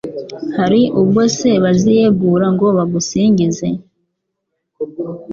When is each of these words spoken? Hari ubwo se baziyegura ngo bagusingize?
Hari 0.57 0.81
ubwo 1.01 1.21
se 1.37 1.49
baziyegura 1.63 2.45
ngo 2.53 2.67
bagusingize? 2.77 3.67